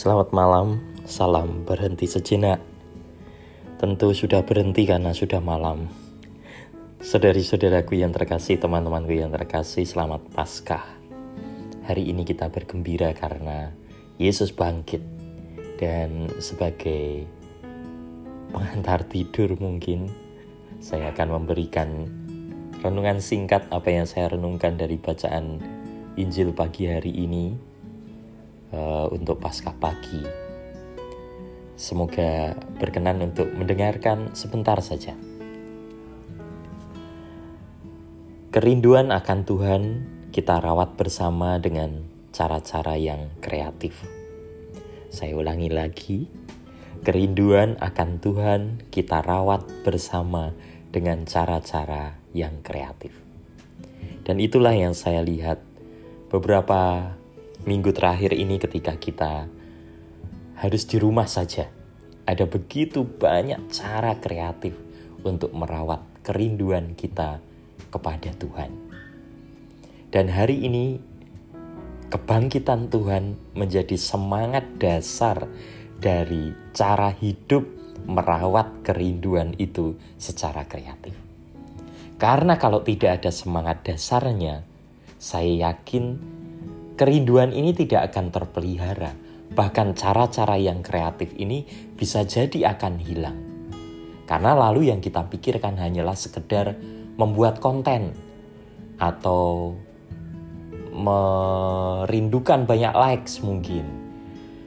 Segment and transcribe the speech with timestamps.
[0.00, 2.56] Selamat malam, salam berhenti sejenak.
[3.76, 5.92] Tentu sudah berhenti karena sudah malam.
[7.04, 10.88] Saudari-saudaraku yang terkasih, teman-temanku yang terkasih, selamat Paskah.
[11.84, 13.76] Hari ini kita bergembira karena
[14.16, 15.04] Yesus bangkit
[15.76, 17.28] dan sebagai
[18.56, 20.08] pengantar tidur mungkin
[20.80, 22.08] saya akan memberikan
[22.80, 25.60] renungan singkat apa yang saya renungkan dari bacaan
[26.16, 27.68] Injil pagi hari ini
[28.74, 30.22] uh, untuk pasca pagi.
[31.80, 35.16] Semoga berkenan untuk mendengarkan sebentar saja.
[38.50, 39.82] Kerinduan akan Tuhan
[40.34, 42.02] kita rawat bersama dengan
[42.34, 43.94] cara-cara yang kreatif.
[45.10, 46.26] Saya ulangi lagi,
[47.02, 50.54] kerinduan akan Tuhan kita rawat bersama
[50.90, 53.14] dengan cara-cara yang kreatif.
[54.26, 55.62] Dan itulah yang saya lihat
[56.30, 57.14] beberapa
[57.64, 59.44] minggu terakhir ini ketika kita
[60.56, 61.68] harus di rumah saja.
[62.24, 64.76] Ada begitu banyak cara kreatif
[65.24, 67.42] untuk merawat kerinduan kita
[67.90, 68.70] kepada Tuhan.
[70.10, 71.00] Dan hari ini
[72.10, 75.46] kebangkitan Tuhan menjadi semangat dasar
[76.00, 77.66] dari cara hidup
[78.08, 81.14] merawat kerinduan itu secara kreatif.
[82.20, 84.64] Karena kalau tidak ada semangat dasarnya,
[85.16, 86.20] saya yakin
[87.00, 89.16] kerinduan ini tidak akan terpelihara.
[89.56, 91.64] Bahkan cara-cara yang kreatif ini
[91.96, 93.40] bisa jadi akan hilang.
[94.28, 96.76] Karena lalu yang kita pikirkan hanyalah sekedar
[97.16, 98.12] membuat konten
[99.00, 99.72] atau
[100.92, 103.88] merindukan banyak likes mungkin.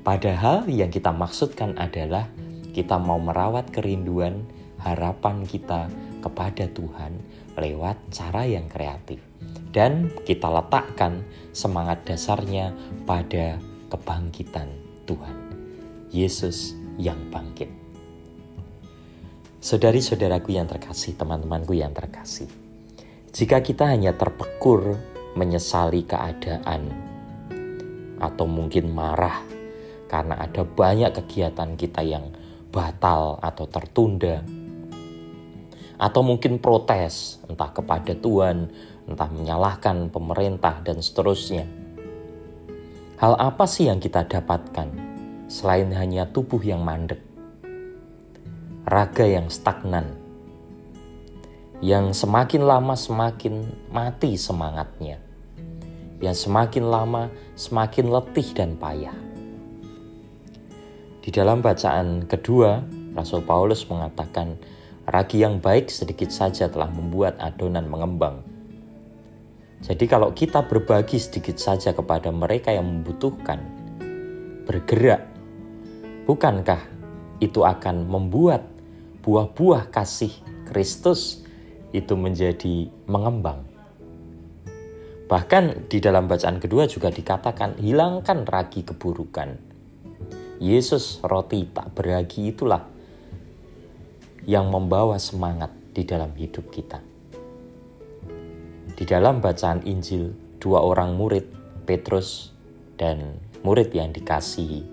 [0.00, 2.24] Padahal yang kita maksudkan adalah
[2.72, 4.48] kita mau merawat kerinduan
[4.80, 5.92] harapan kita
[6.24, 7.20] kepada Tuhan
[7.60, 9.20] lewat cara yang kreatif
[9.74, 12.70] dan kita letakkan semangat dasarnya
[13.02, 13.58] pada
[13.90, 14.70] kebangkitan
[15.04, 15.36] Tuhan.
[16.14, 17.66] Yesus yang bangkit.
[19.58, 22.46] Saudari-saudaraku yang terkasih, teman-temanku yang terkasih.
[23.34, 24.94] Jika kita hanya terpekur
[25.34, 26.94] menyesali keadaan
[28.22, 29.42] atau mungkin marah
[30.06, 32.30] karena ada banyak kegiatan kita yang
[32.70, 34.38] batal atau tertunda
[35.98, 38.70] atau mungkin protes entah kepada Tuhan
[39.04, 41.68] entah menyalahkan pemerintah dan seterusnya.
[43.20, 44.88] Hal apa sih yang kita dapatkan
[45.46, 47.20] selain hanya tubuh yang mandek,
[48.88, 50.16] raga yang stagnan,
[51.84, 55.20] yang semakin lama semakin mati semangatnya,
[56.18, 59.16] yang semakin lama semakin letih dan payah.
[61.24, 62.84] Di dalam bacaan kedua,
[63.16, 64.60] Rasul Paulus mengatakan,
[65.08, 68.53] ragi yang baik sedikit saja telah membuat adonan mengembang
[69.84, 73.60] jadi kalau kita berbagi sedikit saja kepada mereka yang membutuhkan,
[74.64, 75.28] bergerak,
[76.24, 76.80] bukankah
[77.44, 78.64] itu akan membuat
[79.20, 80.32] buah-buah kasih
[80.72, 81.44] Kristus
[81.92, 83.60] itu menjadi mengembang?
[85.28, 89.52] Bahkan di dalam bacaan kedua juga dikatakan hilangkan ragi keburukan.
[90.64, 92.88] Yesus roti tak beragi itulah
[94.48, 97.13] yang membawa semangat di dalam hidup kita.
[98.94, 100.30] Di dalam bacaan Injil,
[100.62, 101.50] dua orang murid,
[101.82, 102.54] Petrus
[102.94, 104.86] dan murid yang dikasihi,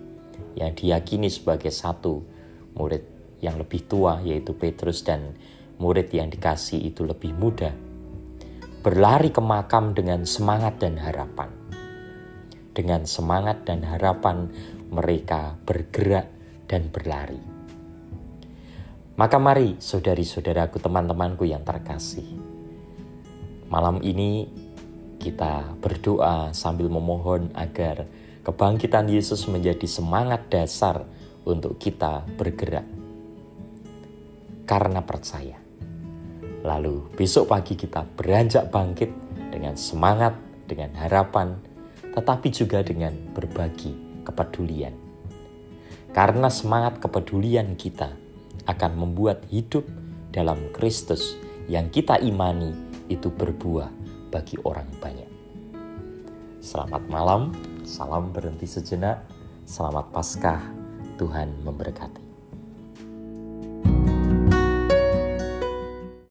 [0.57, 2.25] yang diyakini sebagai satu
[2.73, 3.06] murid
[3.45, 5.38] yang lebih tua, yaitu Petrus dan
[5.78, 7.69] murid yang dikasih itu lebih muda,
[8.81, 11.53] berlari ke makam dengan semangat dan harapan.
[12.73, 14.50] Dengan semangat dan harapan,
[14.90, 16.25] mereka bergerak
[16.66, 17.38] dan berlari.
[19.13, 22.50] Maka mari saudari-saudaraku teman-temanku yang terkasih,
[23.72, 24.52] Malam ini
[25.16, 28.04] kita berdoa sambil memohon agar
[28.44, 31.08] kebangkitan Yesus menjadi semangat dasar
[31.48, 32.84] untuk kita bergerak.
[34.68, 35.56] Karena percaya.
[36.68, 39.08] Lalu besok pagi kita beranjak bangkit
[39.56, 40.35] dengan semangat,
[40.67, 41.56] dengan harapan,
[42.12, 43.96] tetapi juga dengan berbagi
[44.28, 45.00] kepedulian.
[46.12, 48.20] Karena semangat kepedulian kita
[48.67, 49.88] akan membuat hidup
[50.35, 51.40] dalam Kristus
[51.72, 53.91] yang kita imani itu berbuah
[54.31, 55.28] bagi orang banyak.
[56.63, 57.52] Selamat malam,
[57.84, 59.28] salam berhenti sejenak,
[59.67, 60.61] selamat Paskah,
[61.19, 62.30] Tuhan memberkati.